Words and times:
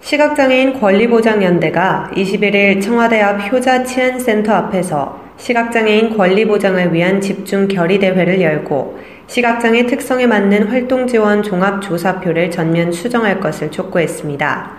시각장애인 0.00 0.80
권리보장연대가 0.80 2.10
21일 2.14 2.82
청와대 2.82 3.20
앞 3.20 3.52
효자 3.52 3.84
치안센터 3.84 4.52
앞에서 4.52 5.20
시각장애인 5.36 6.16
권리보장을 6.16 6.92
위한 6.94 7.20
집중 7.20 7.68
결의대회를 7.68 8.40
열고 8.40 8.98
시각장애 9.26 9.86
특성에 9.86 10.26
맞는 10.26 10.68
활동 10.68 11.06
지원 11.06 11.42
종합조사표를 11.42 12.50
전면 12.50 12.90
수정할 12.90 13.40
것을 13.40 13.70
촉구했습니다. 13.70 14.70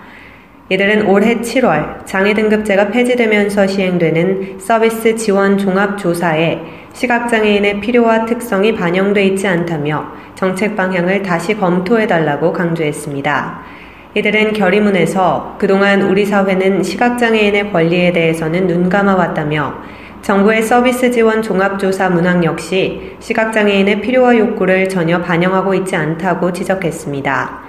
이들은 0.68 1.06
올해 1.06 1.36
7월 1.36 2.04
장애 2.04 2.34
등급제가 2.34 2.88
폐지되면서 2.88 3.66
시행되는 3.66 4.58
서비스 4.58 5.14
지원 5.16 5.56
종합조사에 5.56 6.60
시각장애인의 6.94 7.80
필요와 7.80 8.26
특성이 8.26 8.74
반영돼 8.74 9.24
있지 9.26 9.46
않다며 9.46 10.12
정책 10.34 10.76
방향을 10.76 11.22
다시 11.22 11.56
검토해달라고 11.56 12.52
강조했습니다. 12.52 13.81
이들은 14.14 14.52
결의문에서 14.52 15.56
그동안 15.58 16.02
우리 16.02 16.26
사회는 16.26 16.82
시각장애인의 16.82 17.72
권리에 17.72 18.12
대해서는 18.12 18.66
눈 18.66 18.90
감아왔다며 18.90 19.74
정부의 20.20 20.62
서비스 20.62 21.10
지원 21.10 21.40
종합조사 21.40 22.10
문항 22.10 22.44
역시 22.44 23.16
시각장애인의 23.20 24.02
필요와 24.02 24.36
욕구를 24.36 24.90
전혀 24.90 25.18
반영하고 25.22 25.72
있지 25.74 25.96
않다고 25.96 26.52
지적했습니다. 26.52 27.60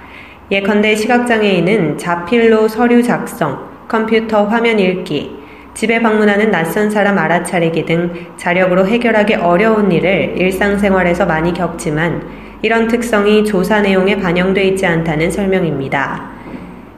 예컨대 0.50 0.94
시각장애인은 0.94 1.96
자필로 1.96 2.68
서류 2.68 3.02
작성, 3.02 3.66
컴퓨터 3.88 4.44
화면 4.44 4.78
읽기, 4.78 5.38
집에 5.72 6.02
방문하는 6.02 6.50
낯선 6.50 6.90
사람 6.90 7.16
알아차리기 7.18 7.86
등 7.86 8.12
자력으로 8.36 8.86
해결하기 8.86 9.36
어려운 9.36 9.90
일을 9.90 10.34
일상생활에서 10.36 11.24
많이 11.24 11.54
겪지만 11.54 12.43
이런 12.64 12.88
특성이 12.88 13.44
조사 13.44 13.82
내용에 13.82 14.16
반영돼 14.16 14.64
있지 14.68 14.86
않다는 14.86 15.30
설명입니다. 15.30 16.30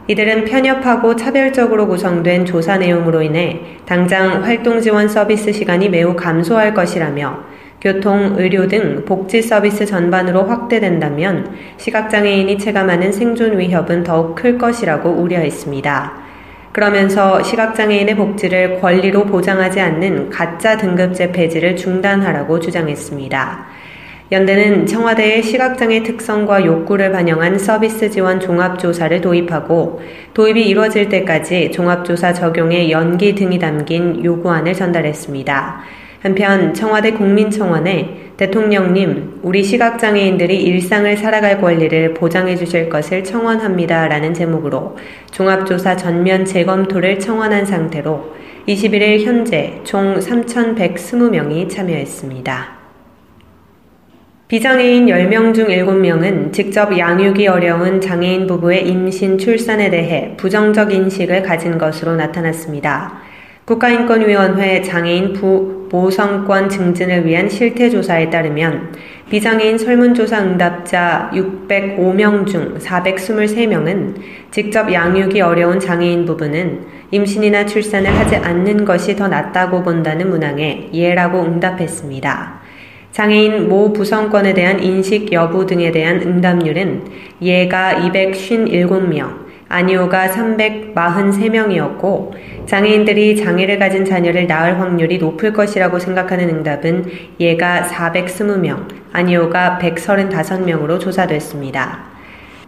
이들은 0.06 0.45
편협하고 0.45 1.17
차별적으로 1.17 1.89
구성된 1.89 2.45
조사 2.45 2.77
내용으로 2.77 3.20
인해 3.20 3.62
당장 3.84 4.44
활동 4.44 4.81
지원 4.81 5.09
서비스 5.09 5.53
시간이 5.53 5.89
매우 5.89 6.14
감소할 6.14 6.72
것이라며 6.72 7.41
교통, 7.81 8.37
의료 8.39 8.69
등 8.69 9.05
복지 9.05 9.42
서비스 9.42 9.84
전반으로 9.84 10.44
확대된다면 10.44 11.56
시각장애인이 11.78 12.59
체감하는 12.59 13.11
생존 13.11 13.59
위협은 13.59 14.05
더욱 14.05 14.37
클 14.37 14.59
것이라고 14.59 15.11
우려했습니다. 15.11 16.12
그러면서 16.70 17.42
시각장애인의 17.42 18.14
복지를 18.14 18.81
권리로 18.81 19.25
보장하지 19.25 19.81
않는 19.81 20.31
가짜 20.31 20.77
등급제 20.77 21.33
폐지를 21.33 21.75
중단하라고 21.75 22.61
주장했습니다. 22.61 23.75
연대는 24.32 24.86
청와대의 24.86 25.44
시각장애 25.44 26.02
특성과 26.02 26.64
욕구를 26.64 27.12
반영한 27.12 27.58
서비스 27.58 28.10
지원 28.10 28.41
종합조사를 28.41 29.20
도입하고 29.20 30.00
도입이 30.34 30.66
이루어질 30.66 31.08
때까지 31.08 31.70
종합조사 31.70 32.32
적용의 32.32 32.91
연기 32.91 33.36
등이 33.36 33.60
담긴 33.60 34.24
요구안을 34.24 34.74
전달했습니다. 34.74 35.80
한편 36.22 36.74
청와대 36.74 37.12
국민청원에 37.12 38.32
대통령님, 38.36 39.38
우리 39.42 39.62
시각장애인들이 39.62 40.60
일상을 40.60 41.16
살아갈 41.16 41.60
권리를 41.60 42.15
보장해 42.15 42.56
주실 42.56 42.88
것을 42.88 43.22
청원합니다. 43.22 44.09
라는 44.09 44.34
제목으로 44.34 44.97
종합조사 45.31 45.97
전면 45.97 46.44
재검토를 46.44 47.20
청원한 47.20 47.65
상태로 47.65 48.34
21일 48.66 49.25
현재 49.25 49.81
총 49.84 50.19
3,120명이 50.19 51.70
참여했습니다. 51.70 52.75
비장애인 54.49 55.07
10명 55.07 55.53
중 55.55 55.67
7명은 55.67 56.53
직접 56.53 56.97
양육이 56.97 57.49
어려운 57.49 58.01
장애인 58.01 58.47
부부의 58.47 58.87
임신, 58.87 59.39
출산에 59.39 59.91
대해 59.91 60.34
부정적 60.37 60.93
인식을 60.93 61.43
가진 61.43 61.77
것으로 61.79 62.15
나타났습니다. 62.15 63.19
국가인권위원회 63.65 64.83
장애인 64.83 65.33
부 65.33 65.89
보성권 65.91 66.69
증진을 66.69 67.27
위한 67.27 67.49
실태조사에 67.49 68.31
따르면 68.31 68.95
비장애인 69.31 69.79
설문조사 69.79 70.41
응답자 70.41 71.33
605명 71.34 72.47
중 72.47 72.78
423명은 72.78 74.15
직접 74.53 74.93
양육이 74.93 75.41
어려운 75.41 75.81
장애인 75.81 76.25
부부는 76.25 76.87
임신이나 77.11 77.67
출산을 77.67 78.17
하지 78.17 78.37
않는 78.37 78.84
것이 78.84 79.17
더 79.17 79.27
낫다고 79.27 79.83
본다는 79.83 80.31
문항에 80.31 80.91
예라고 80.93 81.43
응답했습니다. 81.43 82.56
장애인 83.16 83.69
모 83.71 83.94
부성권에 83.94 84.53
대한 84.53 84.82
인식 84.82 85.32
여부 85.32 85.65
등에 85.65 85.91
대한 85.91 86.21
응답률은 86.21 87.04
예가 87.41 87.94
257명, 87.94 89.47
아니오가 89.71 90.28
343명이었고 90.28 92.32
장애인들이 92.66 93.37
장애를 93.37 93.78
가진 93.78 94.04
자녀를 94.04 94.47
낳을 94.47 94.78
확률이 94.78 95.16
높을 95.16 95.54
것이라고 95.54 95.99
생각하는 95.99 96.50
응답은 96.50 97.06
예가 97.41 97.84
420명, 97.84 98.87
아니오가 99.12 99.78
135명으로 99.81 101.00
조사됐습니다. 101.00 102.16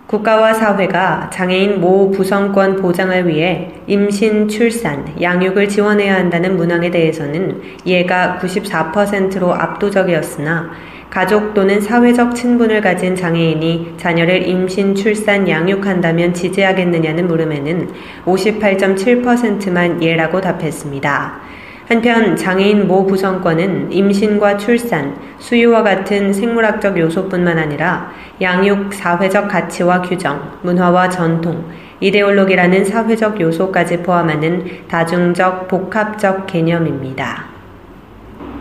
국가와 0.08 0.54
사회가 0.54 1.28
장애인 1.30 1.82
모 1.82 2.10
부성권 2.10 2.76
보장을 2.76 3.28
위해 3.28 3.74
임신, 3.86 4.48
출산, 4.48 5.06
양육을 5.20 5.68
지원해야 5.68 6.14
한다는 6.14 6.56
문항에 6.56 6.90
대해서는 6.90 7.60
예가 7.84 8.38
94%로 8.40 9.52
압도적이었으나 9.52 10.70
가족 11.10 11.52
또는 11.52 11.82
사회적 11.82 12.34
친분을 12.34 12.80
가진 12.80 13.14
장애인이 13.14 13.96
자녀를 13.98 14.48
임신, 14.48 14.94
출산, 14.94 15.46
양육한다면 15.46 16.32
지지하겠느냐는 16.32 17.28
물음에는 17.28 17.90
58.7%만 18.24 20.02
예라고 20.02 20.40
답했습니다. 20.40 21.47
한편 21.88 22.36
장애인 22.36 22.86
모 22.86 23.06
구성권은 23.06 23.90
임신과 23.90 24.58
출산, 24.58 25.16
수유와 25.38 25.82
같은 25.82 26.34
생물학적 26.34 26.98
요소뿐만 26.98 27.56
아니라 27.56 28.12
양육, 28.42 28.92
사회적 28.92 29.48
가치와 29.48 30.02
규정, 30.02 30.58
문화와 30.60 31.08
전통, 31.08 31.64
이데올로기라는 32.00 32.84
사회적 32.84 33.40
요소까지 33.40 34.02
포함하는 34.02 34.66
다중적, 34.86 35.66
복합적 35.68 36.46
개념입니다. 36.46 37.46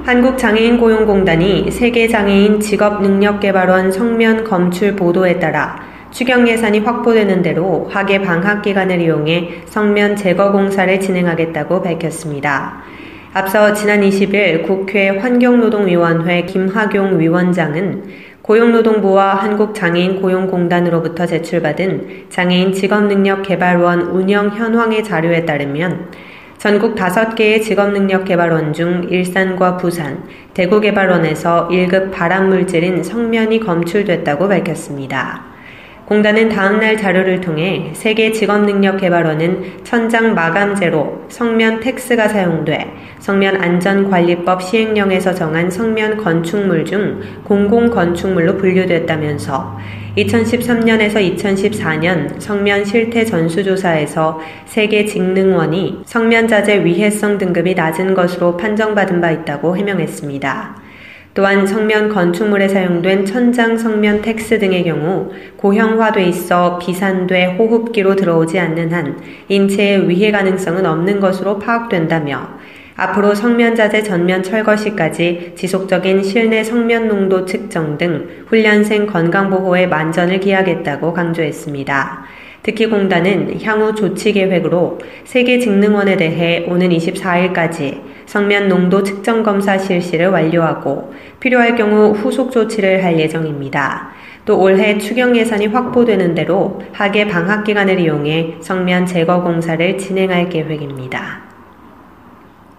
한국장애인고용공단이 0.05 1.69
세계장애인 1.69 2.61
직업능력개발원 2.61 3.91
성면 3.91 4.45
검출 4.45 4.95
보도에 4.95 5.37
따라 5.37 5.75
추경 6.11 6.47
예산이 6.47 6.79
확보되는 6.79 7.41
대로 7.41 7.89
학예 7.91 8.21
방학 8.21 8.61
기간을 8.61 9.01
이용해 9.01 9.63
성면 9.65 10.15
제거 10.15 10.53
공사를 10.53 10.97
진행하겠다고 11.01 11.81
밝혔습니다. 11.81 12.87
앞서 13.37 13.71
지난 13.71 14.01
20일 14.01 14.65
국회 14.65 15.09
환경노동위원회 15.09 16.45
김학용 16.45 17.19
위원장은 17.19 18.05
고용노동부와 18.41 19.35
한국장애인 19.35 20.23
고용공단으로부터 20.23 21.27
제출받은 21.27 22.29
장애인 22.29 22.73
직업능력개발원 22.73 24.01
운영 24.07 24.49
현황의 24.49 25.03
자료에 25.03 25.45
따르면 25.45 26.07
전국 26.57 26.95
5개의 26.95 27.61
직업능력개발원 27.61 28.73
중 28.73 29.05
일산과 29.07 29.77
부산, 29.77 30.23
대구개발원에서 30.55 31.67
1급 31.67 32.11
발암물질인 32.11 33.03
성면이 33.03 33.59
검출됐다고 33.59 34.47
밝혔습니다. 34.47 35.56
공단은 36.07 36.47
다음날 36.47 36.95
자료를 36.95 37.41
통해 37.41 37.91
세계 37.93 38.31
직업능력개발원은 38.31 39.83
천장 39.83 40.33
마감제로 40.33 41.25
성면 41.27 41.81
텍스가 41.81 42.29
사용돼 42.29 42.89
성면 43.19 43.61
안전관리법 43.61 44.63
시행령에서 44.63 45.35
정한 45.35 45.69
성면 45.69 46.15
건축물 46.15 46.85
중 46.85 47.19
공공건축물로 47.43 48.55
분류됐다면서 48.55 49.77
2013년에서 50.17 51.35
2014년 51.35 52.39
성면 52.39 52.85
실태 52.85 53.25
전수조사에서 53.25 54.39
세계 54.65 55.05
직능원이 55.05 56.03
성면자재 56.05 56.85
위해성 56.85 57.37
등급이 57.37 57.75
낮은 57.75 58.13
것으로 58.13 58.55
판정받은 58.55 59.19
바 59.19 59.31
있다고 59.31 59.75
해명했습니다. 59.75 60.86
또한 61.37 61.67
석면 61.67 62.09
건축물에 62.09 62.67
사용된 62.67 63.23
천장 63.27 63.77
석면 63.77 64.23
텍스 64.23 64.57
등의 64.57 64.83
경우 64.85 65.31
고형화돼 65.57 66.23
있어 66.23 66.79
비산돼 66.79 67.57
호흡기로 67.59 68.15
들어오지 68.15 68.57
않는 68.57 68.91
한 68.91 69.21
인체에 69.47 70.07
위해 70.07 70.31
가능성은 70.31 70.83
없는 70.83 71.19
것으로 71.19 71.59
파악된다며 71.59 72.57
앞으로 72.95 73.35
석면 73.35 73.75
자재 73.75 74.01
전면 74.01 74.41
철거 74.41 74.75
시까지 74.75 75.53
지속적인 75.55 76.23
실내 76.23 76.63
석면 76.63 77.07
농도 77.07 77.45
측정 77.45 77.99
등 77.99 78.27
훈련생 78.47 79.05
건강 79.05 79.51
보호에 79.51 79.85
만전을 79.85 80.39
기하겠다고 80.39 81.13
강조했습니다. 81.13 82.25
특히 82.63 82.87
공단은 82.87 83.61
향후 83.61 83.95
조치 83.95 84.33
계획으로 84.33 84.99
세계 85.23 85.59
직능원에 85.59 86.17
대해 86.17 86.65
오는 86.67 86.89
24일까지 86.89 88.01
석면 88.25 88.67
농도 88.67 89.03
측정 89.03 89.41
검사 89.41 89.77
실시를 89.77 90.27
완료하고 90.27 91.13
필요할 91.39 91.75
경우 91.75 92.11
후속 92.11 92.51
조치를 92.51 93.03
할 93.03 93.17
예정입니다. 93.17 94.09
또 94.45 94.59
올해 94.59 94.97
추경 94.97 95.35
예산이 95.35 95.67
확보되는 95.67 96.35
대로 96.35 96.81
하계 96.93 97.27
방학 97.27 97.63
기간을 97.63 97.99
이용해 97.99 98.55
성면 98.61 99.05
제거 99.05 99.41
공사를 99.41 99.97
진행할 99.97 100.49
계획입니다. 100.49 101.41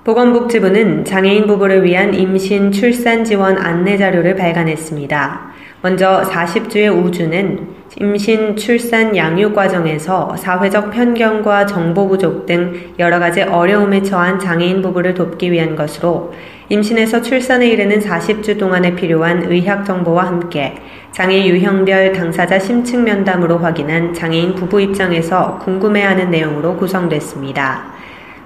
보건복지부는 0.05 1.05
장애인 1.05 1.47
부부를 1.47 1.85
위한 1.85 2.15
임신 2.15 2.73
출산 2.73 3.25
지원 3.25 3.59
안내 3.59 3.99
자료를 3.99 4.37
발간했습니다. 4.37 5.51
먼저 5.83 6.23
40주의 6.23 6.91
우주는 6.91 7.78
임신, 7.97 8.55
출산, 8.55 9.17
양육 9.17 9.55
과정에서 9.55 10.37
사회적 10.37 10.91
편견과 10.91 11.67
정보 11.67 12.07
부족 12.07 12.45
등 12.45 12.93
여러 12.99 13.19
가지 13.19 13.43
어려움에 13.43 14.03
처한 14.03 14.39
장애인 14.39 14.83
부부를 14.83 15.15
돕기 15.15 15.51
위한 15.51 15.75
것으로 15.75 16.33
임신에서 16.69 17.23
출산에 17.23 17.67
이르는 17.67 17.99
40주 18.01 18.59
동안에 18.59 18.95
필요한 18.95 19.45
의학 19.51 19.87
정보와 19.87 20.27
함께 20.27 20.75
장애 21.13 21.47
유형별 21.47 22.13
당사자 22.13 22.59
심층 22.59 23.05
면담으로 23.05 23.59
확인한 23.59 24.13
장애인 24.13 24.55
부부 24.55 24.81
입장에서 24.83 25.59
궁금해하는 25.61 26.31
내용으로 26.31 26.77
구성됐습니다. 26.77 27.98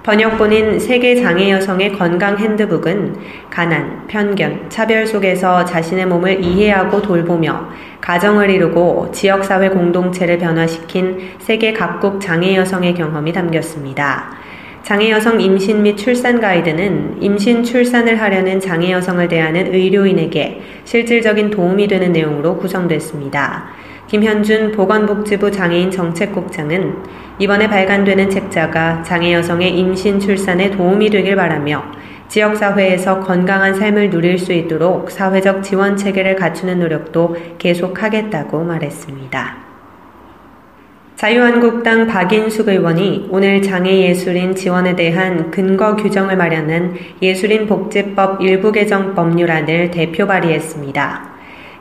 번역본인 0.02 0.80
세계 0.80 1.14
장애 1.14 1.48
여성의 1.52 1.92
건강 1.92 2.36
핸드북은 2.36 3.14
가난, 3.50 4.04
편견, 4.08 4.68
차별 4.68 5.06
속에서 5.06 5.64
자신의 5.64 6.06
몸을 6.06 6.42
이해하고 6.42 7.00
돌보며 7.00 7.68
가정을 8.00 8.50
이루고 8.50 9.12
지역사회 9.12 9.68
공동체를 9.68 10.38
변화시킨 10.38 11.36
세계 11.38 11.72
각국 11.72 12.20
장애 12.20 12.56
여성의 12.56 12.94
경험이 12.94 13.32
담겼습니다. 13.32 14.30
장애 14.82 15.08
여성 15.08 15.40
임신 15.40 15.84
및 15.84 15.96
출산 15.96 16.40
가이드는 16.40 17.18
임신 17.22 17.62
출산을 17.62 18.20
하려는 18.20 18.58
장애 18.58 18.90
여성을 18.90 19.28
대하는 19.28 19.72
의료인에게 19.72 20.62
실질적인 20.84 21.50
도움이 21.50 21.86
되는 21.86 22.10
내용으로 22.10 22.56
구성됐습니다. 22.56 23.81
김현준 24.12 24.72
보건복지부 24.72 25.50
장애인 25.50 25.90
정책국장은 25.90 26.96
이번에 27.38 27.66
발간되는 27.66 28.28
책자가 28.28 29.02
장애 29.02 29.32
여성의 29.32 29.74
임신 29.78 30.20
출산에 30.20 30.70
도움이 30.70 31.08
되길 31.08 31.34
바라며 31.34 31.82
지역사회에서 32.28 33.20
건강한 33.20 33.74
삶을 33.74 34.10
누릴 34.10 34.36
수 34.36 34.52
있도록 34.52 35.10
사회적 35.10 35.62
지원 35.62 35.96
체계를 35.96 36.36
갖추는 36.36 36.80
노력도 36.80 37.36
계속하겠다고 37.56 38.62
말했습니다. 38.64 39.56
자유한국당 41.16 42.06
박인숙 42.06 42.68
의원이 42.68 43.28
오늘 43.30 43.62
장애예술인 43.62 44.54
지원에 44.54 44.94
대한 44.94 45.50
근거 45.50 45.96
규정을 45.96 46.36
마련한 46.36 46.96
예술인 47.22 47.66
복지법 47.66 48.42
일부 48.42 48.72
개정 48.72 49.14
법률안을 49.14 49.90
대표 49.90 50.26
발의했습니다. 50.26 51.31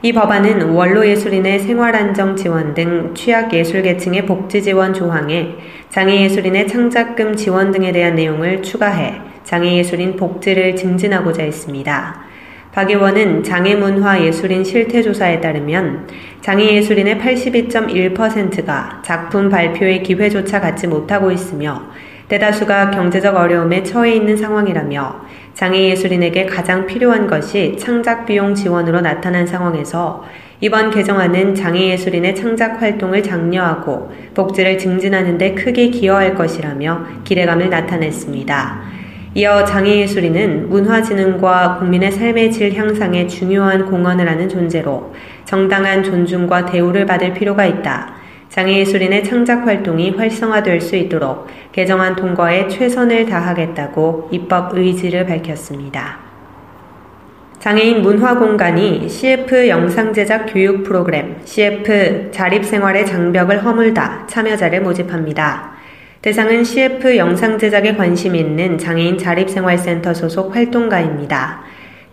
이 0.04 0.14
법안은 0.14 0.72
원로예술인의 0.72 1.60
생활안정 1.60 2.36
지원 2.36 2.74
등 2.74 3.14
취약예술계층의 3.14 4.26
복지 4.26 4.64
지원 4.64 4.96
조항에 4.96 5.56
장애예술인의 5.90 6.68
창작금 6.68 7.36
지원 7.36 7.72
등에 7.72 7.92
대한 7.92 8.16
내용을 8.16 8.64
추가해 8.64 9.22
장애예술인 9.44 10.16
복지를 10.16 10.76
증진하고자 10.76 11.44
했습니다. 11.44 12.20
박 12.72 12.90
의원은 12.90 13.44
장애문화예술인 13.44 14.64
실태조사에 14.64 15.40
따르면 15.40 16.08
장애예술인의 16.42 17.18
82.1%가 17.18 19.04
작품 19.06 19.50
발표의 19.50 20.02
기회조차 20.02 20.62
갖지 20.62 20.88
못하고 20.88 21.30
있으며 21.30 21.84
대다수가 22.28 22.92
경제적 22.92 23.36
어려움에 23.36 23.84
처해 23.84 24.16
있는 24.16 24.38
상황이라며 24.38 25.26
장애예술인에게 25.54 26.46
가장 26.46 26.86
필요한 26.86 27.28
것이 27.28 27.76
창작 27.78 28.26
비용 28.26 28.56
지원으로 28.56 29.02
나타난 29.02 29.46
상황에서 29.46 30.24
이번 30.60 30.92
개정안은 30.92 31.56
장애예술인의 31.56 32.36
창작 32.36 32.82
활동을 32.82 33.24
장려하고 33.24 34.12
복지를 34.36 34.78
증진하는 34.78 35.38
데 35.38 35.56
크게 35.56 35.90
기여할 35.90 36.36
것이라며 36.36 37.06
기대감을 37.24 37.70
나타냈습니다. 37.70 38.82
이어 39.34 39.64
장애예술인은 39.64 40.70
문화진흥과 40.70 41.78
국민의 41.80 42.12
삶의 42.12 42.52
질 42.52 42.74
향상에 42.74 43.28
중요한 43.28 43.86
공헌을 43.86 44.30
하는 44.30 44.50
존재로 44.50 45.14
정당한 45.46 46.04
존중과 46.04 46.66
대우를 46.66 47.06
받을 47.06 47.34
필요가 47.34 47.66
있다. 47.66 48.21
장애예술인의 48.52 49.24
창작 49.24 49.66
활동이 49.66 50.10
활성화될 50.12 50.82
수 50.82 50.98
있도록 50.98 51.48
개정안 51.72 52.18
통과에 52.18 52.68
최선을 52.68 53.26
다하겠다고 53.26 54.28
입법 54.32 54.78
의지를 54.78 55.26
밝혔습니다. 55.26 56.20
장애인 57.60 58.02
문화 58.02 58.36
공간이 58.38 59.08
CF 59.08 59.70
영상 59.70 60.12
제작 60.12 60.48
교육 60.48 60.84
프로그램 60.84 61.38
CF 61.46 62.32
자립생활의 62.32 63.06
장벽을 63.06 63.64
허물다 63.64 64.28
참여자를 64.28 64.82
모집합니다. 64.82 65.72
대상은 66.22 66.66
CF 66.66 67.16
영상 67.16 67.58
제작에 67.58 67.96
관심 67.96 68.36
있는 68.36 68.78
장애인 68.78 69.18
자립생활센터 69.18 70.14
소속 70.14 70.54
활동가입니다. 70.54 71.62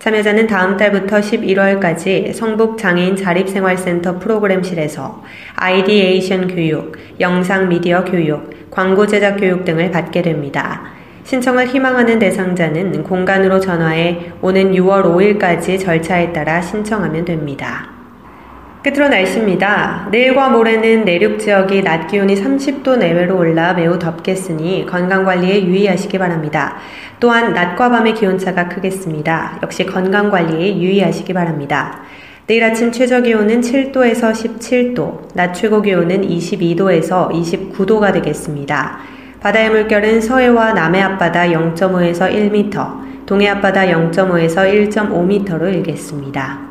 참여자는 0.09 0.47
다음 0.47 0.79
달부터 0.79 1.21
11월까지 1.21 2.33
성북 2.33 2.79
장애인 2.79 3.15
자립생활센터 3.15 4.19
프로그램실에서 4.19 5.23
ideation 5.55 6.49
교육, 6.49 6.97
영상 7.21 7.69
미디어 7.69 8.05
교육, 8.05 8.71
광고 8.71 9.07
제작 9.07 9.37
교육 9.37 9.67
등을 9.67 9.91
받게 9.91 10.23
됩니다. 10.23 10.81
신청을 11.25 11.67
희망하는 11.67 12.19
대상자는 12.19 13.03
공간으로 13.03 13.61
전화해 13.61 14.33
오는 14.41 14.73
6월 14.73 15.05
5일까지 15.05 15.79
절차에 15.79 16.33
따라 16.33 16.63
신청하면 16.63 17.27
됩니다. 17.27 17.98
끝으로 18.83 19.09
날씨입니다. 19.09 20.09
내일과 20.13 20.51
모레는 20.51 21.05
내륙 21.05 21.41
지역이 21.41 21.83
낮 21.83 22.07
기온이 22.07 22.37
30도 22.37 22.99
내외로 22.99 23.37
올라 23.37 23.75
매우 23.75 23.99
덥겠으니 23.99 24.87
건강 24.89 25.25
관리에 25.25 25.65
유의하시기 25.65 26.17
바랍니다. 26.19 26.77
또한 27.19 27.53
낮과 27.53 27.91
밤의 27.91 28.15
기온차가 28.15 28.69
크겠습니다. 28.69 29.59
역시 29.63 29.85
건강 29.85 30.31
관리에 30.31 30.79
유의하시기 30.79 31.33
바랍니다. 31.33 32.03
내일 32.47 32.65
아침 32.65 32.93
최저 32.93 33.21
기온은 33.21 33.61
7도에서 33.61 34.33
17도, 34.33 35.35
낮 35.35 35.53
최고 35.53 35.83
기온은 35.83 36.27
22도에서 36.27 37.31
29도가 37.31 38.13
되겠습니다. 38.15 38.99
바다의 39.41 39.71
물결은 39.71 40.21
서해와 40.21 40.73
남해 40.73 41.03
앞바다 41.03 41.49
0.5에서 41.49 42.33
1m, 42.33 43.27
동해 43.27 43.49
앞바다 43.49 43.87
0.5에서 43.87 44.91
1.5m로 44.91 45.75
일겠습니다. 45.75 46.68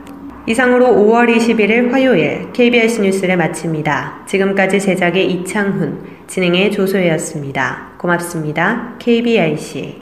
이상으로 0.47 0.85
5월 0.87 1.35
21일 1.35 1.91
화요일 1.91 2.53
KBS 2.53 3.01
뉴스를 3.01 3.35
마칩니다. 3.35 4.23
지금까지 4.25 4.79
제작의 4.79 5.29
이창훈, 5.29 5.99
진행의 6.27 6.71
조소혜였습니다. 6.71 7.95
고맙습니다. 7.97 8.95
KBIC. 8.97 9.99